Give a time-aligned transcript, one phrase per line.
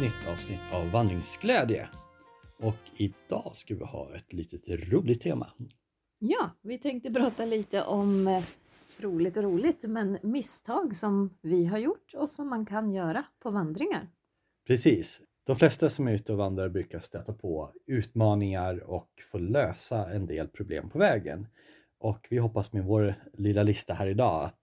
[0.00, 1.88] nytt avsnitt av Vandringsglädje.
[2.58, 5.52] Och idag ska vi ha ett litet roligt tema.
[6.18, 8.44] Ja, vi tänkte prata lite om eh,
[9.00, 13.50] roligt och roligt, men misstag som vi har gjort och som man kan göra på
[13.50, 14.08] vandringar.
[14.66, 15.20] Precis.
[15.46, 20.26] De flesta som är ute och vandrar brukar stöta på utmaningar och få lösa en
[20.26, 21.46] del problem på vägen.
[21.98, 24.60] Och vi hoppas med vår lilla lista här idag att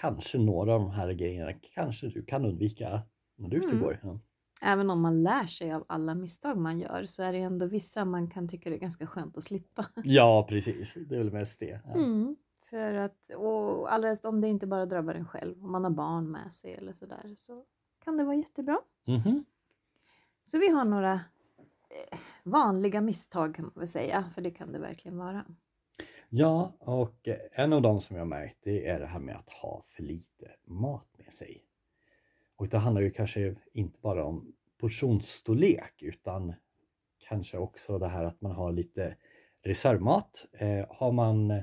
[0.00, 3.02] kanske några av de här grejerna kanske du kan undvika
[3.38, 3.84] när du är ute och Mm.
[3.84, 4.20] går.
[4.66, 8.04] Även om man lär sig av alla misstag man gör så är det ändå vissa
[8.04, 9.86] man kan tycka det är ganska skönt att slippa.
[10.04, 10.94] ja, precis.
[11.08, 11.80] Det är väl mest det.
[11.84, 11.94] Ja.
[11.94, 12.36] Mm.
[12.70, 15.90] För att, och allra helst om det inte bara drabbar en själv, om man har
[15.90, 17.64] barn med sig eller sådär så
[18.04, 18.78] kan det vara jättebra.
[19.04, 19.44] Mhm.
[20.44, 24.78] Så vi har några eh, vanliga misstag kan man väl säga, för det kan det
[24.78, 25.44] verkligen vara.
[26.28, 29.80] Ja, och en av dem som jag märkt det är det här med att ha
[29.84, 31.64] för lite mat med sig.
[32.64, 36.54] Och det handlar ju kanske inte bara om portionsstorlek utan
[37.28, 39.16] kanske också det här att man har lite
[39.62, 40.46] reservmat.
[40.52, 41.62] Eh, har man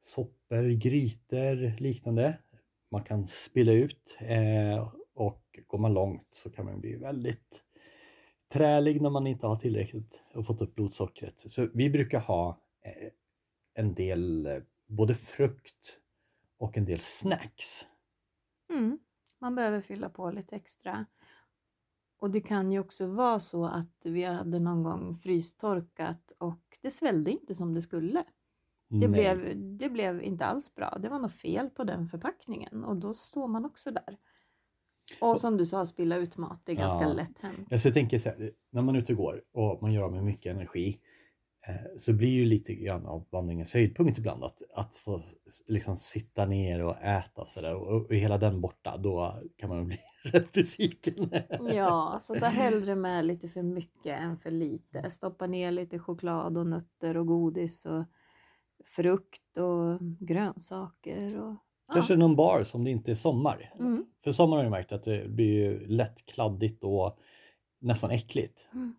[0.00, 2.38] soppor, grytor, liknande.
[2.90, 7.64] Man kan spilla ut eh, och går man långt så kan man bli väldigt
[8.52, 11.40] trälig när man inte har tillräckligt och fått upp blodsockret.
[11.40, 13.10] Så vi brukar ha eh,
[13.74, 15.98] en del eh, både frukt
[16.58, 17.86] och en del snacks.
[18.70, 18.98] Mm.
[19.44, 21.06] Man behöver fylla på lite extra.
[22.18, 26.90] Och det kan ju också vara så att vi hade någon gång frystorkat och det
[26.90, 28.24] svällde inte som det skulle.
[28.88, 29.08] Det, Nej.
[29.08, 30.98] blev, det blev inte alls bra.
[31.02, 34.18] Det var något fel på den förpackningen och då står man också där.
[35.20, 37.12] Och som du sa, spilla ut mat, det är ganska Ja.
[37.12, 37.72] lätt hänt.
[37.72, 40.12] Alltså jag tänker så här, när man är ute och går och man gör av
[40.12, 41.00] med mycket energi
[41.96, 45.20] så blir ju lite grann av vandringens höjdpunkt ibland att, att få
[45.68, 49.86] liksom sitta ner och äta så där och, och hela den borta då kan man
[49.86, 51.30] bli rätt besviken.
[51.72, 55.10] Ja, så ta hellre med lite för mycket än för lite.
[55.10, 58.04] Stoppa ner lite choklad och nötter och godis och
[58.84, 61.40] frukt och grönsaker.
[61.42, 61.56] Och,
[61.92, 63.74] Kanske någon bar som det inte är sommar.
[63.78, 64.06] Mm.
[64.24, 67.18] För sommar har jag märkt att det blir lätt kladdigt och
[67.80, 68.68] nästan äckligt.
[68.72, 68.94] Mm.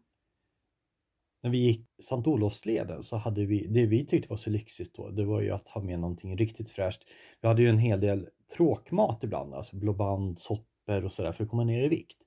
[1.46, 5.10] När vi gick Sankt Olofsleden så hade vi, det vi tyckte var så lyxigt då,
[5.10, 7.04] det var ju att ha med någonting riktigt fräscht.
[7.42, 11.50] Vi hade ju en hel del tråkmat ibland, alltså blåband, soppor och sådär för att
[11.50, 12.18] komma ner i vikt.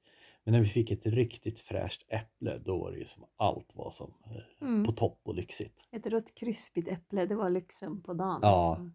[0.45, 3.91] Men när vi fick ett riktigt fräscht äpple, då var det ju som allt var
[3.91, 4.85] som eh, Mm.
[4.85, 5.89] på topp och lyxigt.
[5.93, 8.39] Ett rött krispigt äpple, det var lyxen på dagen.
[8.43, 8.71] Ja.
[8.71, 8.95] liksom.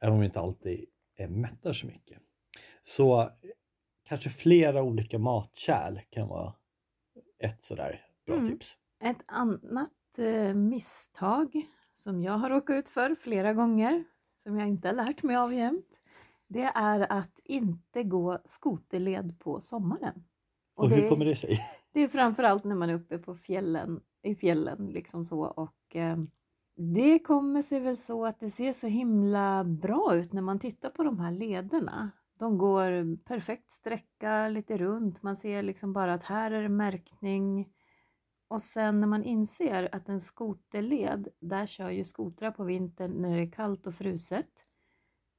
[0.00, 0.84] Även om vi inte alltid
[1.28, 2.18] mättar så mycket.
[2.82, 3.30] Så
[4.08, 6.54] kanske flera olika matkärl kan vara
[7.38, 8.48] ett sådär bra Mm.
[8.48, 8.76] tips.
[9.00, 14.04] Ett annat eh, misstag som jag har råkat ut för flera gånger,
[14.42, 16.00] som jag inte har lärt mig av jämt,
[16.48, 20.24] det är att inte gå skoterled på sommaren.
[20.76, 21.58] Och, hur kommer det sig?
[21.92, 26.16] Det är framförallt när man är uppe på fjällen, i fjällen liksom så och eh,
[26.76, 30.90] det kommer sig väl så att det ser så himla bra ut när man tittar
[30.90, 32.10] på de här lederna.
[32.38, 37.68] De går perfekt sträcka lite runt, man ser liksom bara att här är det märkning.
[38.48, 43.36] Och sen när man inser att en skoterled, där kör ju skotrar på vintern när
[43.36, 44.64] det är kallt och fruset.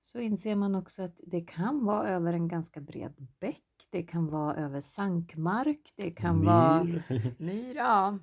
[0.02, 4.28] Så inser man också att det kan vara över en ganska bred bäck, det kan
[4.28, 7.36] vara över sankmark, det kan vara Myr.
[7.40, 7.76] myr.
[7.76, 8.20] Ja.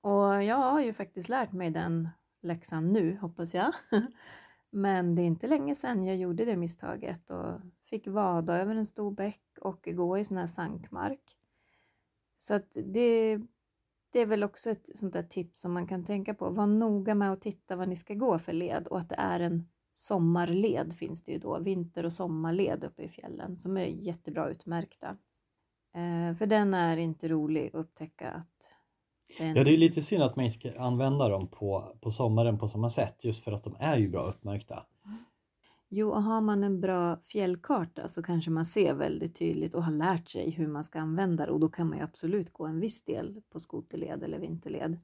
[0.00, 2.08] Och jag har ju faktiskt lärt mig den
[2.42, 3.72] läxan nu, hoppas jag.
[4.70, 7.60] Men det är inte länge sedan jag gjorde det misstaget och
[7.90, 11.38] fick vada över en stor bäck och gå i sån här sankmark.
[12.38, 13.40] Så att det,
[14.14, 16.50] det är väl också ett sånt där tips som man kan tänka på.
[16.50, 19.40] Var noga med att titta vad ni ska gå för led och att det är
[19.40, 24.48] en sommarled finns det ju då, vinter och sommarled uppe i fjällen som är jättebra
[24.48, 25.16] utmärkta.
[25.94, 28.70] Eh, för den är inte rolig att upptäcka att
[29.38, 29.56] den...
[29.56, 32.68] Ja, det är lite synd att man inte kan använda dem på, på sommaren på
[32.68, 34.86] samma sätt just för att de är ju bra uppmärkta.
[35.96, 39.92] Jo, och har man en bra fjällkarta så kanske man ser väldigt tydligt och har
[39.92, 42.80] lärt sig hur man ska använda det och då kan man ju absolut gå en
[42.80, 45.00] viss del på skoterled eller vinterled.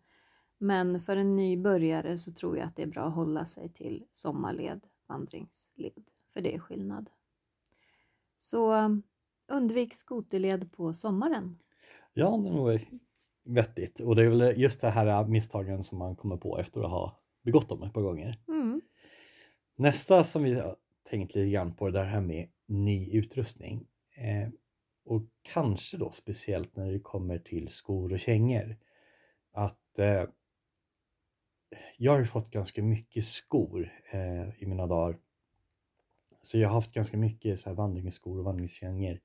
[0.59, 4.05] Men för en nybörjare så tror jag att det är bra att hålla sig till
[4.13, 7.11] sommarled, vandringsled, för det är skillnad.
[8.39, 9.03] Så um,
[9.49, 11.59] undvik skoterled på sommaren.
[12.13, 12.81] Ja, det är nog
[13.45, 14.01] vettigt.
[14.01, 17.21] Och det är väl just det här misstagen som man kommer på efter att ha
[17.43, 18.39] begått dem ett par gånger.
[18.49, 18.70] Mm.
[19.81, 20.77] Nästa som vi har
[21.11, 23.87] tänkt lite grann på är det här med ny utrustning.
[24.15, 24.49] Eh,
[25.05, 28.77] och kanske då speciellt när det kommer till skor och kängor.
[29.53, 30.25] Att eh,
[31.97, 35.19] jag har ju fått ganska mycket skor eh, i mina dagar.
[36.43, 39.21] Så jag har haft ganska mycket så här vandringsskor och vandringskängor.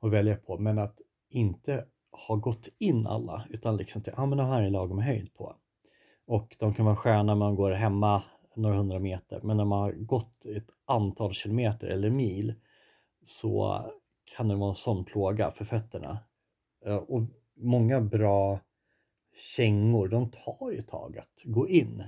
[0.00, 0.58] att välja på.
[0.58, 1.86] Men att inte
[2.28, 5.56] ha gått in alla utan liksom till, ja men de här är lagom höjd på.
[6.26, 8.22] Och de kan vara sköna när man går hemma
[8.58, 12.54] några hundra meter men när man har gått ett antal kilometer eller mil
[13.22, 13.82] så
[14.36, 16.18] kan det vara en sån plåga för fötterna.
[17.06, 17.22] Och
[17.56, 18.60] många bra
[19.56, 22.04] kängor, de tar ju ett tag att gå in.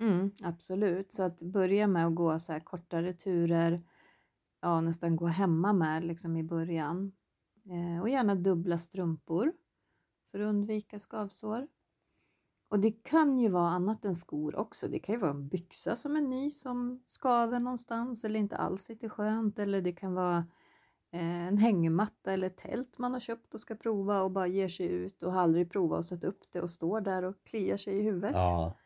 [0.00, 3.82] Mm, absolut, så att börja med att gå så här kortare turer,
[4.60, 7.12] ja nästan gå hemma med liksom i början.
[7.70, 9.52] Eh, och gärna dubbla strumpor
[10.30, 11.68] för att undvika skavsår.
[12.72, 14.88] Och det kan ju vara annat än skor också.
[14.88, 18.82] Det kan ju vara en byxa som är ny som skaver någonstans eller inte alls
[18.82, 20.36] sitter skönt eller det kan vara
[21.12, 24.86] eh, en hängmatta eller tält man har köpt och ska prova och bara ger sig
[24.86, 27.98] ut och har aldrig provat att sätta upp det och står där och kliar sig
[27.98, 28.32] i huvudet.
[28.34, 28.76] Ja,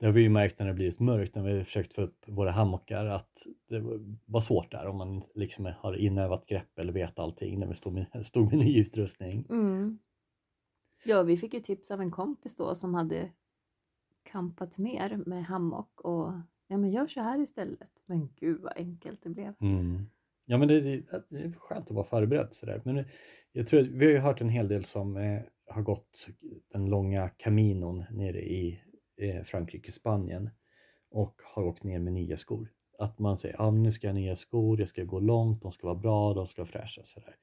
[0.00, 2.50] det har vi ju märkt när det blivit mörkt när vi försökt få upp våra
[2.50, 3.82] hammockar att det
[4.26, 7.92] var svårt där om man liksom har inövat grepp eller vet allting när vi stod
[7.92, 9.46] med, stod med ny utrustning.
[9.50, 9.98] Mm.
[11.04, 13.30] Ja, vi fick ju tips av en kompis då som hade
[14.22, 16.32] kampat mer med hammock och
[16.66, 17.90] ja men gör så här istället.
[18.06, 19.54] Men gud vad enkelt det blev.
[19.60, 20.06] Mm.
[20.44, 22.82] Ja men det, det, det, är skönt att vara förberedd sådär.
[22.84, 23.04] Men
[23.52, 26.28] jag tror att vi har ju hört en hel del som eh, har gått
[26.72, 28.80] den långa kaminon nere i
[29.20, 30.50] eh, Frankrike, Spanien
[31.10, 32.70] och har åkt ner med nya skor.
[32.98, 35.70] Att man säger, ja nu ska jag ha nya skor, jag ska gå långt, de
[35.70, 37.36] ska vara bra, de ska vara fräscha sådär.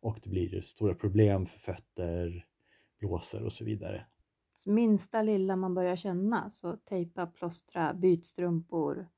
[0.00, 2.46] Och det blir stora problem för fötter,
[3.02, 4.06] blåsor och så vidare.
[4.54, 9.08] Så minsta lilla man börjar känna, så tejpa, plåstra, byt strumpor,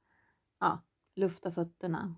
[0.60, 0.84] ja,
[1.14, 2.16] lufta fötterna.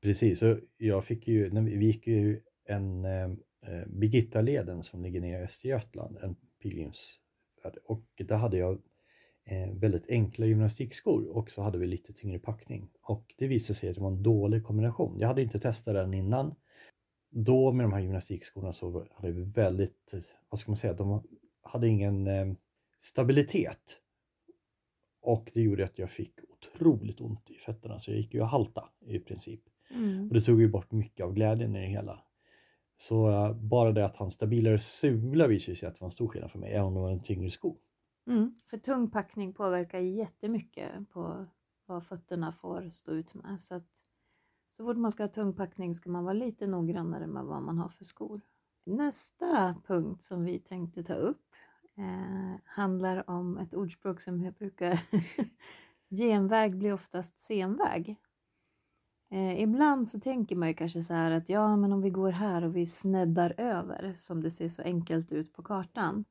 [0.00, 3.30] Precis, och jag fick ju, när vi, vi gick ju en eh,
[3.62, 8.82] eh Birgittaleden som ligger nere i Östergötland, en pilgrimsfärd och där hade jag
[9.44, 13.88] eh, väldigt enkla gymnastikskor och så hade vi lite tyngre packning och det visade sig
[13.88, 15.18] att det var en dålig kombination.
[15.18, 16.54] Jag hade inte testat den innan.
[17.30, 20.14] Då med de här gymnastikskorna så hade vi väldigt
[20.50, 21.22] vad ska man säga, de
[21.62, 22.54] hade ingen eh,
[23.00, 24.00] stabilitet.
[25.22, 28.46] Och det gjorde att jag fick otroligt ont i fötterna så jag gick ju och
[28.46, 29.60] halta i princip.
[29.90, 30.28] Mm.
[30.28, 32.22] Och det tog ju bort mycket av glädjen i det hela.
[32.96, 36.12] Så uh, bara det att ha en stabilare sula visade sig att det var en
[36.12, 37.76] stor skillnad för mig, även om det var en tyngre sko.
[38.26, 38.54] Mm.
[38.66, 41.46] För tung packning påverkar jättemycket på
[41.86, 43.60] vad fötterna får stå ut med.
[43.60, 44.04] Så att
[44.70, 47.78] så fort man ska ha tung packning ska man vara lite noggrannare med vad man
[47.78, 48.40] har för skor.
[48.84, 51.46] Nästa punkt som vi tänkte ta upp
[51.96, 55.00] eh, handlar om ett ordspråk som jag brukar
[56.10, 58.16] Genväg blir oftast senväg.
[59.30, 62.32] Eh, ibland så tänker man ju kanske så här att ja, men om vi går
[62.32, 66.24] här och vi sneddar över som det ser så enkelt ut på kartan.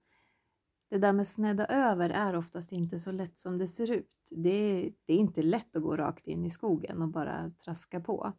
[0.90, 4.12] Det där med snedda över är oftast inte så lätt som det ser ut.
[4.32, 8.00] Det är, det är inte lätt att gå rakt in i skogen och bara traska
[8.00, 8.34] på.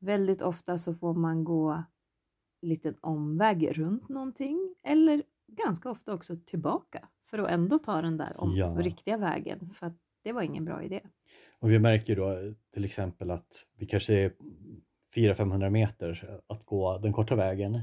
[0.00, 1.84] Väldigt ofta så får man gå
[2.68, 8.40] liten omväg runt någonting eller ganska ofta också tillbaka för att ändå ta den där
[8.40, 8.76] om, ja.
[8.78, 11.00] riktiga vägen för att det var ingen bra idé.
[11.58, 14.32] Och vi märker då till exempel att vi kanske är
[15.14, 17.80] 400-500 meter att gå den korta vägen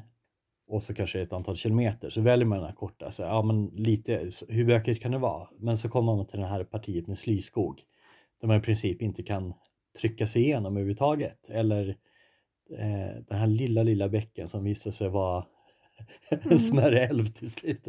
[0.68, 3.12] och så kanske ett antal kilometer så väljer man den här korta.
[3.12, 5.50] Så, ja, men lite, hur bökigt kan det vara?
[5.60, 7.82] Men så kommer man till det här partiet med slyskog
[8.42, 9.54] där man i princip inte kan
[10.00, 11.98] trycka sig igenom överhuvudtaget eller
[12.78, 15.46] eh, den här lilla, lilla bäcken som visade sig vara
[16.30, 16.60] en mm.
[16.60, 17.88] smärre älv till slut.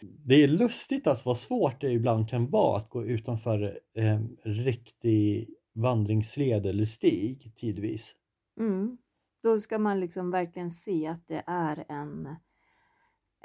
[0.00, 5.48] Det är lustigt alltså vad svårt det ibland kan vara att gå utanför eh, riktig
[5.74, 8.14] vandringsled eller stig tidvis.
[8.60, 8.98] Mm.
[9.42, 12.36] Då ska man liksom verkligen se att det är en,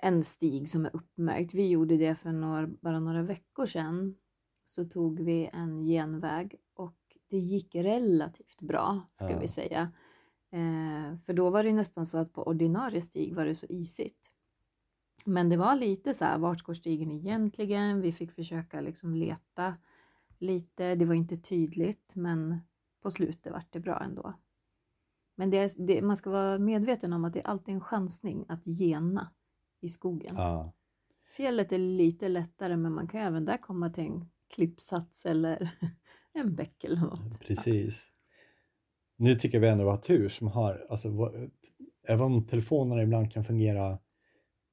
[0.02, 1.54] en stig som är uppmärkt.
[1.54, 4.16] Vi gjorde det för några, bara några veckor sedan.
[4.66, 6.98] Så tog vi en genväg och
[7.30, 9.40] det gick relativt bra ska ja.
[9.40, 9.92] vi säga.
[10.54, 14.30] Eh, för då var det nästan så att på ordinarie stig var det så isigt.
[15.26, 18.02] Men det var lite så här, vart går stigen egentligen?
[18.02, 19.76] Vi fick försöka liksom leta
[20.40, 20.96] lite.
[20.96, 22.60] Det var inte tydligt, men
[23.02, 24.34] på slutet vart det bra ändå.
[25.36, 28.66] Men det, det, man ska vara medveten om att det är alltid en chansning att
[28.66, 29.32] gena
[29.80, 30.36] i skogen.
[30.36, 30.74] Ja.
[31.38, 35.72] Fjället är lite lättare, men man kan även där komma till en klippsats eller
[36.34, 37.40] en bäck eller något.
[37.40, 38.13] Precis.
[39.24, 41.32] Nu tycker vi ändå att vi har tur som har, alltså,
[42.08, 44.00] även om telefonerna ibland kan fungera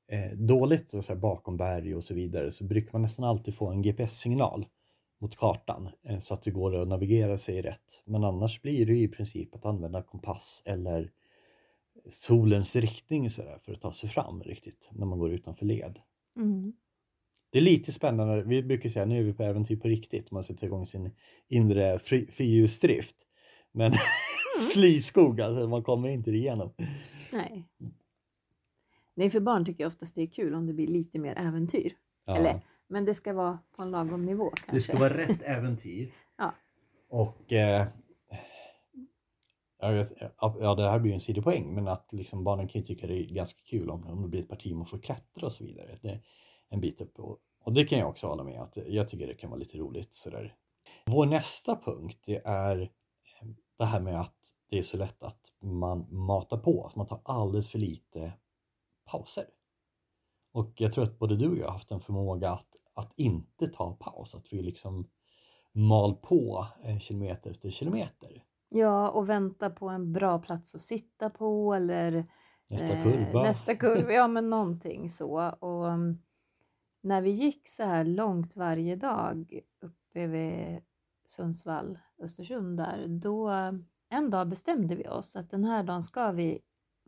[0.09, 3.71] eh, dåligt och så bakom berg och så vidare så brukar man nästan alltid få
[3.71, 4.67] en GPS-signal
[5.21, 8.03] mot kartan eh, så att det går att navigera sig rätt.
[8.05, 11.11] Men annars blir det i princip att använda kompass eller
[12.09, 15.99] solens riktning så där, för att ta sig fram riktigt när man går utanför led.
[16.37, 16.73] Mm.
[17.51, 20.45] Det är lite spännande, vi brukar säga nu är vi på äventyr på riktigt, man
[20.45, 21.11] sätter igång sin
[21.49, 23.17] inre fyrhjulsdrift.
[23.73, 23.93] Men
[24.63, 26.73] slyskog, alltså man kommer inte igenom.
[27.33, 27.69] Nej.
[29.15, 31.93] Nej, för barn tycker jag oftast det är kul om det blir lite mer äventyr.
[32.27, 32.37] Ja.
[32.37, 34.73] Eller, men det ska vara på en lagom nivå kanske.
[34.73, 36.13] Det ska vara rätt äventyr.
[36.39, 36.55] Ja.
[37.09, 37.87] Och eh,
[39.81, 42.87] jag vet, ja, det här blir ju en sidopoäng, men att liksom barnen kan ju
[42.87, 45.53] tycka det är ganska kul om, om det blir ett parti man får klättra och
[45.53, 45.99] så vidare.
[46.03, 46.21] Det är
[46.69, 49.35] en bit upp och, och det kan jag också hålla med att jag tycker det
[49.35, 50.55] kan vara lite roligt sådär.
[51.07, 52.91] Vår nästa punkt det är
[53.81, 54.37] det här med att
[54.71, 58.33] det är så lätt att man matar på, att man tar alldeles för lite
[59.11, 59.45] pauser.
[60.53, 63.69] Och jag tror att både du och jag har haft en förmåga att, att inte
[63.69, 65.09] ta paus, att vi liksom
[65.73, 68.45] mal på eh, kilometer efter kilometer.
[68.69, 72.27] Ja, och vänta på en bra plats att sitta på eller
[72.69, 73.43] Nästa eh, kurva.
[73.43, 75.51] nästa kurva, ja men någonting så.
[75.51, 76.23] Och um,
[77.01, 80.83] när vi gick så här långt varje dag uppe vid
[81.31, 83.49] Sundsvall, Östersund där, då
[84.09, 86.61] en dag bestämde vi oss att den här dagen ska vi,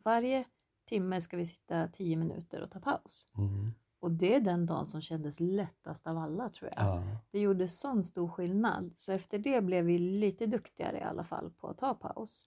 [0.05, 0.45] varje
[0.89, 3.29] timme ska vi sitta tio minuter och ta paus.
[3.39, 3.73] Mm.
[4.01, 6.87] Och det är den dagen som kändes lättast av alla tror jag.
[6.87, 7.03] Ja.
[7.31, 8.93] Det gjorde sån stor skillnad.
[8.97, 12.47] Så efter det blev vi lite duktigare i alla fall på att ta paus.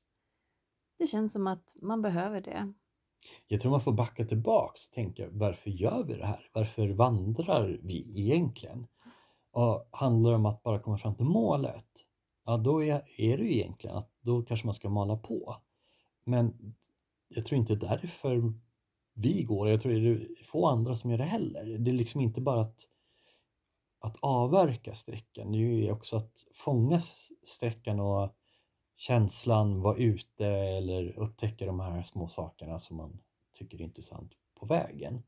[0.97, 2.73] Det känns som att man behöver det.
[3.47, 6.49] Jag tror man får backa tillbaks och tänka varför gör vi det här?
[6.53, 8.87] Varför vandrar vi egentligen?
[9.55, 11.85] Och handlar det om att bara komma fram till målet?
[12.45, 15.55] Ja, då är, är det ju egentligen att då kanske man ska mala på.
[16.23, 16.75] Men
[17.27, 18.53] jag tror inte därför
[19.13, 19.69] vi går.
[19.69, 21.77] Jag tror det är få andra som gör det heller.
[21.77, 22.79] Det är liksom inte bara att,
[23.99, 25.51] att avverka sträckan.
[25.51, 27.01] Det är ju också att fånga
[27.43, 28.35] sträckan och
[28.95, 33.19] känslan, vara ute eller upptäcka de här små sakerna som man
[33.53, 35.23] tycker är intressant på vägen.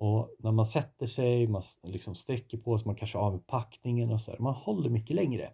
[0.00, 4.10] Och när man sätter sig, man liksom sträcker på sig, man kanske av med packningen
[4.10, 5.52] och så här, man håller mycket längre.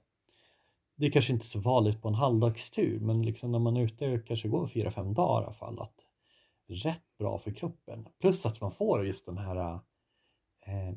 [0.97, 4.13] Det är kanske inte så vanligt på en halvdagstur, men liksom när man är ute
[4.13, 6.07] och kanske går fyra fem dagar i alla fall, att
[6.69, 8.09] rätt bra för kroppen.
[8.21, 9.75] Plus att man får just den här,
[10.67, 10.95] eh,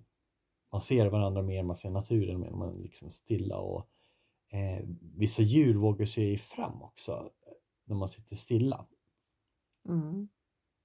[0.71, 3.89] man ser varandra mer, man ser naturen mer, man är liksom stilla och
[4.49, 7.11] eh, vissa djur vågar sig fram också
[7.47, 7.53] eh,
[7.85, 8.85] när man sitter stilla.
[9.87, 10.29] Mm.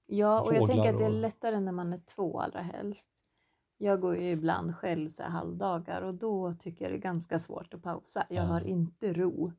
[0.07, 3.09] Ja, och jag tänker att det är lättare när man är två allra helst.
[3.77, 7.39] Jag går ju ibland själv så här halvdagar och då tycker jag det är ganska
[7.39, 8.25] svårt att pausa.
[8.29, 8.47] Jag Ja.
[8.49, 9.51] har inte ro.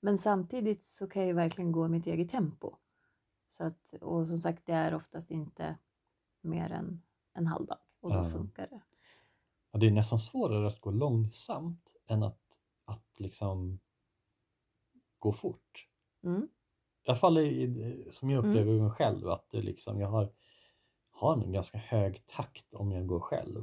[0.00, 2.76] Men samtidigt så kan jag ju verkligen gå i mitt eget tempo.
[3.48, 5.78] Så att, och som sagt, det är oftast inte
[6.40, 7.02] mer än
[7.34, 8.30] en halvdag och då Ja.
[8.30, 8.80] funkar det.
[9.70, 13.78] Och det är nästan svårare att gå långsamt än att, att liksom
[15.18, 15.88] gå fort.
[16.22, 16.48] Mm.
[17.04, 18.50] I alla fall i, som jag Mm.
[18.50, 20.32] upplever mig själv att det liksom, jag har,
[21.10, 23.62] har en ganska hög takt om jag går själv.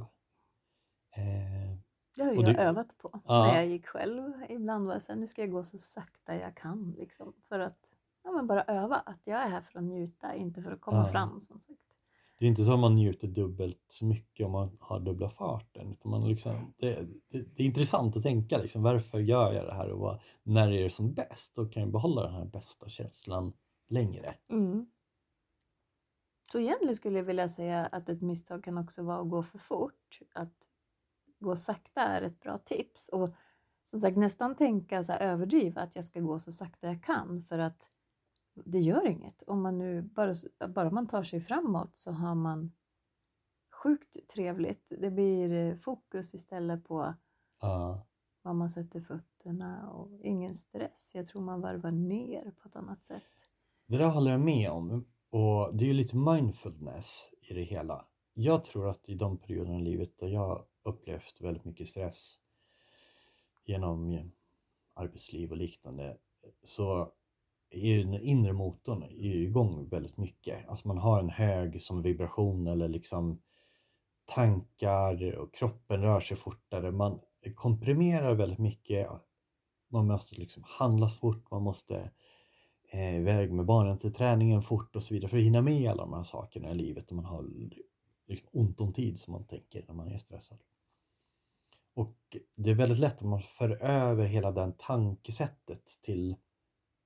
[1.16, 1.76] Eh,
[2.16, 3.46] Det har jag det- övat på Ja.
[3.46, 4.32] när jag gick själv.
[4.48, 7.32] Ibland var det så här, nu ska jag gå så sakta jag kan liksom.
[7.48, 7.90] För att
[8.24, 10.98] ja, men bara öva att jag är här för att njuta, inte för att komma
[11.06, 11.06] Ja.
[11.12, 11.80] fram som sagt.
[12.40, 15.92] Det är inte så att man njuter dubbelt så mycket om man har dubbla farten.
[15.92, 19.74] Utan man liksom, det, det, det är intressant att tänka liksom, varför gör jag det
[19.74, 21.54] här och vad, när är det som bäst?
[21.54, 23.52] Då kan jag behålla den här bästa känslan
[23.88, 24.34] längre.
[24.50, 24.86] Mm.
[26.52, 29.58] Så egentligen skulle jag vilja säga att ett misstag kan också vara att gå för
[29.58, 30.18] fort.
[30.34, 30.54] Att
[31.38, 33.08] gå sakta är ett bra tips.
[33.08, 33.30] Och
[33.84, 37.42] som sagt nästan tänka så här, överdriva att jag ska gå så sakta jag kan
[37.42, 37.90] för att
[38.54, 39.42] det gör inget.
[39.42, 40.34] Om man nu bara,
[40.68, 42.72] bara man tar sig framåt så har man
[43.82, 44.92] sjukt trevligt.
[45.00, 47.14] Det blir eh, fokus istället på
[47.60, 48.06] Ja.
[48.42, 51.12] var man sätter fötterna och ingen stress.
[51.14, 53.22] Jag tror man varvar ner på ett annat sätt.
[53.86, 55.06] Det där håller jag med om.
[55.30, 58.06] Och det är ju lite mindfulness i det hela.
[58.34, 62.34] Jag tror att i de perioderna i livet där jag upplevt väldigt mycket stress
[63.64, 64.24] genom eh,
[64.94, 66.16] arbetsliv och liknande
[66.64, 67.12] så
[67.70, 70.68] den inre motorn är ju igång väldigt mycket.
[70.68, 73.42] Alltså man har en hög som vibration eller liksom
[74.24, 76.92] tankar och kroppen rör sig fortare.
[76.92, 77.20] Man
[77.54, 79.08] komprimerar väldigt mycket.
[79.88, 82.10] Man måste liksom handla fort, man måste
[82.92, 86.02] eh, iväg med barnen till träningen fort och så vidare för att hinna med alla
[86.02, 87.44] de här sakerna i livet och man har
[88.26, 90.58] liksom ont om tid som man tänker när man är stressad.
[91.94, 96.36] Och det är väldigt lätt om man för över hela det tankesättet till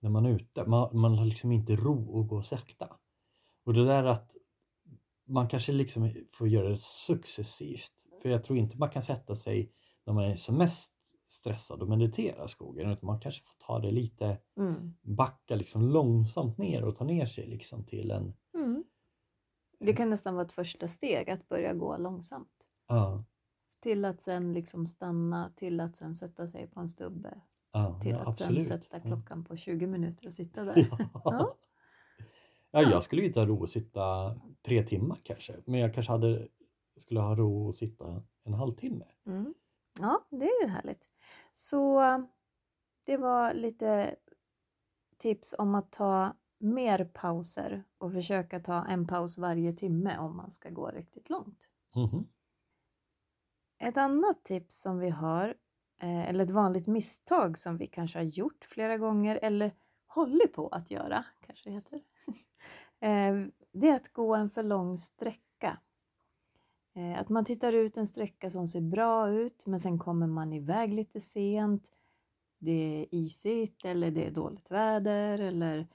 [0.04, 0.64] när man är ute.
[0.66, 2.96] Man, man har liksom inte ro att gå sakta.
[3.64, 4.37] Och det där att
[5.26, 7.92] man kanske liksom får göra det successivt.
[8.23, 9.73] För jag tror inte man kan sätta sig
[10.06, 10.92] när man är som mest
[11.26, 12.90] stressad och meditera i skogen.
[12.90, 14.94] Utan man kanske får ta det lite, Mm.
[15.02, 18.34] backa liksom långsamt ner och ta ner sig liksom till en...
[18.54, 18.84] Mm.
[19.80, 22.68] Det kan nästan vara ett första steg att börja gå långsamt.
[22.88, 23.25] Ja,
[23.80, 27.40] Till att sen liksom stanna, till att sen sätta sig på en stubbe.
[27.74, 28.66] Ja, Till att absolut.
[28.66, 30.74] sen sätta klockan på 20 minuter och sitta där.
[30.98, 31.20] Ja.
[31.24, 31.54] Ja.
[32.70, 36.48] Ja, jag skulle inte ha ro att sitta tre timmar kanske, men jag kanske hade,
[36.96, 39.04] skulle ha ro att sitta en halvtimme.
[39.26, 39.54] Mm.
[40.00, 41.08] Ja, det är ju härligt.
[41.52, 42.02] Så
[43.04, 44.16] det var lite
[45.18, 50.50] tips om att ta mer pauser och försöka ta en paus varje timme om man
[50.50, 51.68] ska gå riktigt långt.
[51.96, 52.28] Mhm.
[53.78, 55.54] Ett annat tips som vi har,
[55.98, 59.72] Eh, eller ett vanligt misstag som vi kanske har gjort flera gånger eller
[60.06, 61.96] håller på att göra, kanske det heter,
[63.00, 65.78] eh, det är att gå en för lång sträcka.
[66.94, 70.52] Eh, att man tittar ut en sträcka som ser bra ut men sen kommer man
[70.52, 71.90] iväg lite sent.
[72.58, 75.86] Det är isigt eller det är dåligt väder eller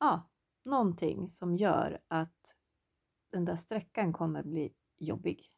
[0.00, 0.28] ja,
[0.64, 2.54] någonting som gör att
[3.32, 5.49] den där sträckan kommer bli jobbig.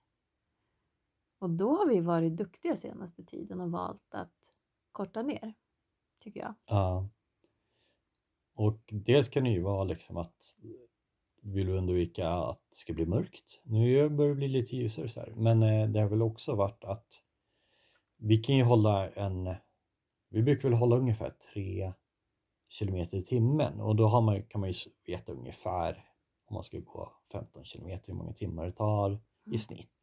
[1.42, 4.58] Och då har vi varit duktiga senaste tiden och valt att
[4.92, 5.54] korta ner,
[6.20, 6.54] tycker jag.
[6.66, 7.08] Ja.
[8.54, 10.54] Och dels kan det ju vara liksom att
[11.42, 13.60] vill du undvika att det ska bli mörkt.
[13.62, 15.32] Nu börjar det bli lite ljusare så här.
[15.36, 17.06] Men eh, det har väl också varit att
[18.16, 19.54] vi kan ju hålla en,
[20.28, 21.92] vi brukar väl hålla ungefär 3
[22.68, 26.04] kilometer i timmen och då man, kan man ju veta ungefär
[26.44, 29.58] om man ska gå 15 kilometer hur många timmar det tar i Mm.
[29.58, 30.01] snitt.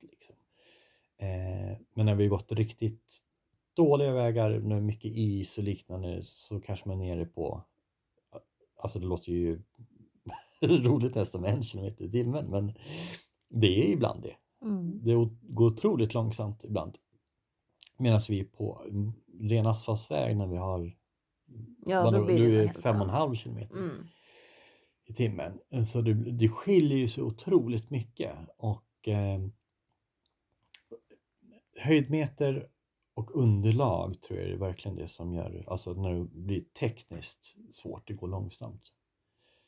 [1.20, 3.20] Eh, men när vi gått riktigt
[3.74, 7.64] dåliga vägar med mycket is och liknande så kanske man är nere på,
[8.78, 9.62] alltså det låter ju
[10.62, 12.74] roligt nästan med en kilometer i timmen men
[13.50, 14.36] det är ibland det.
[14.62, 15.04] Mm.
[15.04, 16.98] Det går otroligt långsamt ibland.
[17.98, 18.86] Medan vi på
[19.40, 20.96] ren asfaltsväg när vi har
[21.86, 24.08] Ja, då blir det är fem och en halv kilometer Mm.
[25.06, 25.60] i timmen.
[25.86, 29.40] Så det, det skiljer ju så otroligt mycket och eh,
[31.80, 32.70] höjdmeter
[33.14, 38.08] och underlag tror jag är verkligen det som gör, alltså när det blir tekniskt svårt,
[38.08, 38.82] det går långsamt.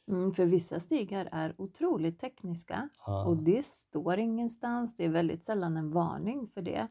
[0.08, 3.26] Mm, för vissa stigar är otroligt tekniska Ja.
[3.26, 4.96] och det står ingenstans.
[4.96, 6.88] Det är väldigt sällan en varning för det.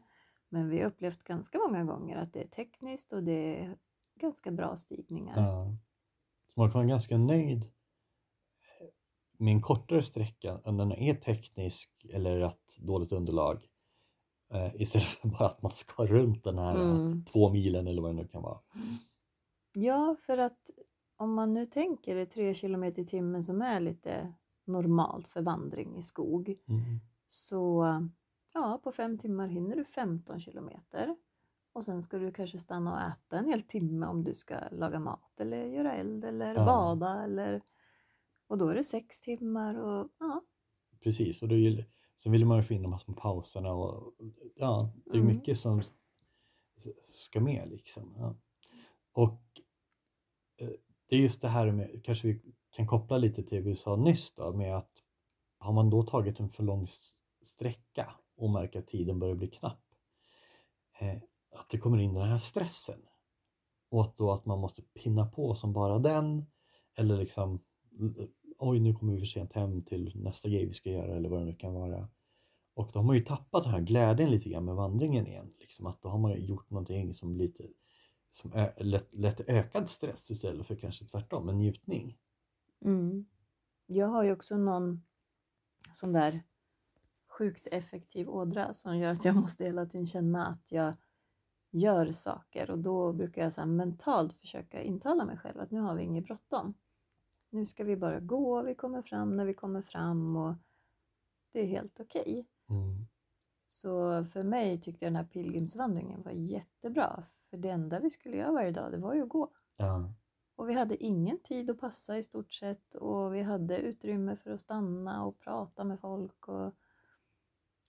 [0.49, 3.77] Men vi har upplevt ganska många gånger att det är tekniskt och det är
[4.19, 5.37] ganska bra stigningar.
[5.37, 5.77] Ja.
[6.53, 7.71] Så man kan vara ganska nöjd
[9.37, 13.67] med en kortare sträcka än den är teknisk eller att dåligt underlag
[14.51, 17.25] eh, istället för bara att man ska runt den här eh, Mm.
[17.25, 18.59] två milen eller vad det nu kan vara.
[19.73, 20.69] Ja, för att
[21.17, 24.33] om man nu tänker det 3 km i timmen som är lite
[24.65, 26.81] normalt för vandring i skog Mm.
[27.27, 27.85] så
[28.53, 31.15] ja, på fem timmar hinner du 15 kilometer.
[31.73, 34.99] Och sen ska du kanske stanna och äta en hel timme om du ska laga
[34.99, 36.65] mat eller göra eld eller Ja.
[36.65, 37.61] bada eller
[38.47, 40.41] och då är det sex timmar och ja.
[41.03, 41.85] Precis, och vill,
[42.23, 44.13] sen vill man ju få in de här små pauserna och
[44.55, 45.27] ja, det är Mm.
[45.35, 45.81] mycket som
[47.03, 48.15] ska med liksom.
[48.17, 48.35] Ja.
[49.11, 49.41] Och
[50.57, 50.69] eh,
[51.09, 53.95] det är just det här med, kanske vi kan koppla lite till det vi sa
[53.95, 54.91] nyss då, med att
[55.57, 56.87] har man då tagit en för lång
[57.41, 59.83] sträcka och märker att tiden börjar bli knapp,
[60.99, 61.17] eh,
[61.55, 63.01] att det kommer in den här stressen.
[63.89, 66.45] Och att då att man måste pinna på som bara den,
[66.95, 67.59] eller liksom
[68.61, 71.39] oj nu kommer vi för sent hem till nästa grej vi ska göra eller vad
[71.39, 72.09] det nu kan vara.
[72.73, 75.53] Och då har man ju tappat den här glädjen lite grann med vandringen igen.
[75.59, 77.63] Liksom att då har man ju gjort någonting som lite
[78.29, 82.17] som ö- lätt, lätt ökad stress istället för kanske tvärtom, en njutning.
[82.81, 83.25] Mm.
[83.85, 85.03] Jag har ju också någon
[85.93, 86.43] sån där
[87.27, 90.93] sjukt effektiv ådra som gör att jag måste hela tiden känna att jag
[91.71, 95.95] gör saker och då brukar jag så mentalt försöka intala mig själv att nu har
[95.95, 96.73] vi inget bråttom.
[97.53, 100.53] Nu ska vi bara gå, vi kommer fram när vi kommer fram och
[101.51, 102.47] det är helt okej.
[102.69, 103.07] Mm.
[103.67, 108.37] Så för mig tyckte jag den här pilgrimsvandringen var jättebra för det enda vi skulle
[108.37, 109.51] göra varje dag det var ju att gå.
[109.77, 110.13] Ja.
[110.55, 114.51] Och vi hade ingen tid att passa i stort sett och vi hade utrymme för
[114.51, 116.47] att stanna och prata med folk.
[116.47, 116.73] Och...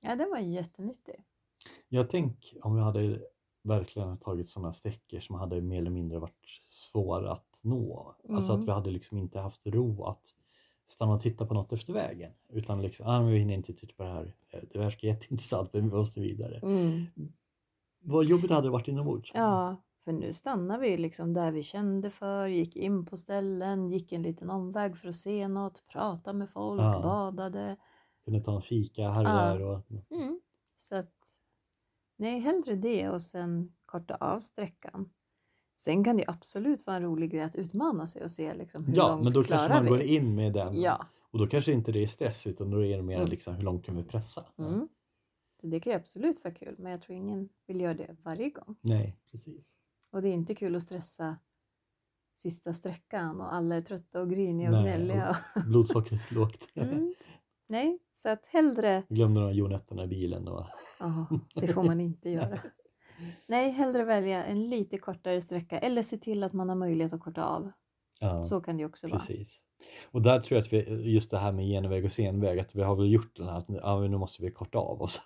[0.01, 1.25] Ja, den var jättenyttig.
[1.89, 3.23] Jag tänk om vi hade
[3.63, 8.15] verkligen tagit sådana sträckor som hade mer eller mindre varit svåra att nå.
[8.29, 8.63] Alltså Mm.
[8.63, 10.35] att vi hade liksom inte haft ro att
[10.87, 12.33] stanna och titta på något efter vägen.
[12.49, 14.35] Utan liksom, ah, men vi hinner inte titta på det här.
[14.51, 16.61] Eh, Det verkar jätteintressant men vi måste vidare.
[18.05, 19.31] Vad jobbigt det hade varit inombords.
[19.35, 24.13] Ja, för nu stannar vi liksom där vi kände för, gick in på ställen, gick
[24.13, 27.01] en liten omväg för att se något, prata med folk, Ja.
[27.03, 27.77] badade.
[28.25, 29.35] Kunde ta en fika här och Ja.
[29.45, 29.63] där.
[29.63, 30.41] Och, Mm.
[30.79, 31.15] Så att,
[32.17, 35.11] nej, hellre det och sen korta av sträckan.
[35.85, 38.97] Sen kan det absolut vara en rolig grej att utmana sig och se liksom hur
[38.97, 40.17] ja, långt men då kanske man går vi.
[40.17, 40.81] in med den.
[40.81, 41.07] Ja.
[41.31, 43.29] Och då kanske inte det är stress utan då är det mer Mm.
[43.29, 44.45] liksom hur långt kan vi pressa?
[44.59, 44.89] Mm.
[45.63, 48.77] Det kan ju absolut vara kul, men jag tror ingen vill göra det varje gång.
[48.81, 49.67] Nej, precis.
[50.11, 51.37] Och det är inte kul att stressa
[52.35, 55.37] sista sträckan och alla är trötta och griniga och Nej, gnälliga.
[55.67, 56.69] Blodsockret är lågt.
[56.75, 57.15] Mm.
[57.67, 60.49] Nej, så att hellre, Glömde några jordnötterna i bilen.
[60.49, 60.67] Och...
[61.01, 62.59] ja, det får man inte göra.
[63.47, 67.21] Nej, hellre välja en lite kortare sträcka eller se till att man har möjlighet att
[67.21, 67.73] korta av.
[68.21, 69.19] Ja, Så kan det också vara.
[69.19, 69.61] precis.
[70.11, 72.83] Och där tror jag att vi, just det här med genväg och senväg, att vi
[72.83, 75.23] har väl gjort den här att ja, nu måste vi korta av oss.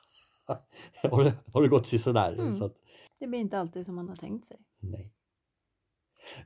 [1.10, 2.32] har, det, har det gått sådär?
[2.32, 2.52] Mm.
[2.52, 2.76] Så att,
[3.18, 4.56] Det blir inte alltid som man har tänkt sig.
[4.80, 5.12] nej.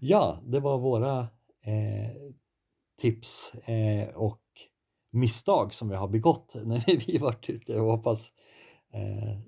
[0.00, 1.20] Ja, det var våra
[1.62, 2.32] eh,
[3.00, 4.42] tips eh, och
[5.10, 8.32] misstag som vi har begått när vi varit ute och hoppas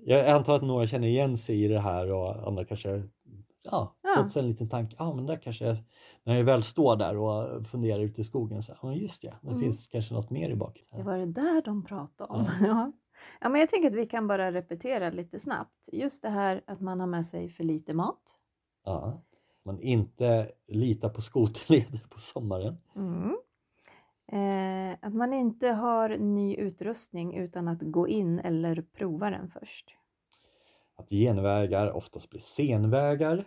[0.05, 2.89] jag antar att några känner igen sig i det här och andra kanske
[3.63, 4.23] ja, Ja.
[4.23, 5.75] fått sig en liten tanke, ja men där kanske
[6.23, 9.47] när jag väl står där och funderar ute i skogen så men just det, det
[9.49, 9.61] Mm.
[9.61, 10.83] finns kanske något mer i bak.
[10.91, 12.45] Det var det där de pratade om.
[12.61, 12.67] Ja.
[12.67, 12.91] Ja.
[13.41, 15.89] Ja, men jag tänker att vi kan bara repetera lite snabbt.
[15.91, 18.21] Just det här att man har med sig för lite mat.
[18.85, 19.21] Ja.
[19.65, 22.77] Man inte litar på skoterleder på sommaren.
[22.95, 23.37] Mm.
[24.27, 29.97] Eh, att man inte har ny utrustning utan att gå in eller prova den först.
[30.95, 33.45] Att genvägar oftast blir senvägar.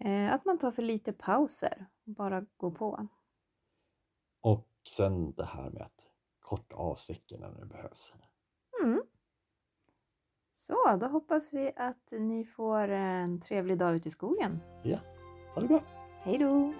[0.00, 3.08] Eh, att man tar för lite pauser, bara gå på.
[4.40, 6.06] Och sen det här med att
[6.40, 8.12] korta av sträckorna när det behövs.
[8.82, 9.02] Mm.
[10.54, 14.60] Så, då hoppas vi att ni får en trevlig dag ute i skogen.
[15.54, 15.82] Ha det bra!
[16.22, 16.72] Hej då!